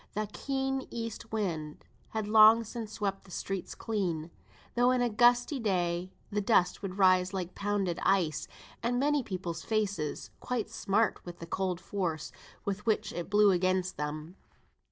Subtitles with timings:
[0.15, 4.31] The keen east wind had long since swept the streets clean,
[4.73, 8.47] though on a gusty day the dust would rise like pounded ice,
[8.81, 12.31] and make people's faces quite smart with the cold force
[12.65, 14.37] with which it blew against them.